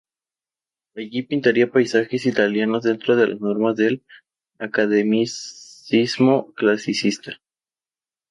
Allí 0.95 1.21
pintaría 1.21 1.69
paisajes 1.71 2.25
italianos 2.25 2.81
dentro 2.81 3.15
de 3.15 3.27
las 3.27 3.39
normas 3.39 3.75
del 3.75 4.03
academicismo 4.57 6.53
clasicista. 6.55 7.39